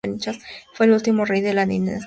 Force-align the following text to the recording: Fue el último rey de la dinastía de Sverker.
Fue 0.73 0.87
el 0.87 0.93
último 0.93 1.25
rey 1.25 1.41
de 1.41 1.53
la 1.53 1.67
dinastía 1.67 1.79
de 1.79 1.85
Sverker. 1.85 1.99